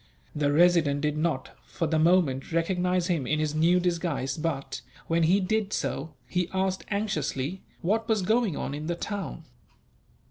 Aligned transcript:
The 0.35 0.51
Resident 0.51 1.01
did 1.01 1.15
not, 1.15 1.51
for 1.63 1.85
the 1.85 1.99
moment, 1.99 2.51
recognize 2.51 3.05
him 3.05 3.27
in 3.27 3.37
his 3.37 3.53
new 3.53 3.79
disguise 3.79 4.35
but, 4.35 4.81
when 5.05 5.21
he 5.21 5.39
did 5.39 5.73
so, 5.73 6.15
he 6.27 6.49
asked 6.51 6.85
anxiously 6.89 7.61
what 7.81 8.09
was 8.09 8.23
going 8.23 8.57
on 8.57 8.73
in 8.73 8.87
the 8.87 8.95
town. 8.95 9.43